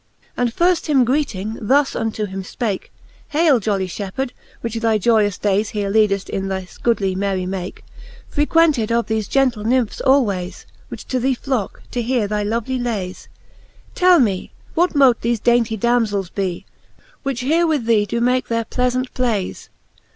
[0.35, 2.89] And firft him greeting, thus unto him fpake;
[3.33, 4.31] Haile, jolly ihepheard,
[4.61, 7.83] which thy joyous dayes Here leadeft in this goodly merry make,
[8.27, 13.27] Frequented of thefe gentle Nymphes alwayes, Which to thee flocke, to heare thy lovely layes
[13.93, 16.65] 3 Tell me, what mote thefe dainty Damzels be,
[17.21, 19.69] Which here with thee doe make their pleafant playes